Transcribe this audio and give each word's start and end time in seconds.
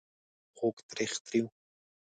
خوږ.. 0.55 0.75
تریخ... 0.89 1.11
تریو... 1.25 1.45